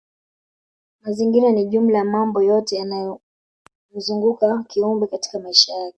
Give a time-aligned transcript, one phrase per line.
[1.01, 5.89] Mazingira ni jumla ya mambo yote yanayomzuguka kiumbe katika maisha yake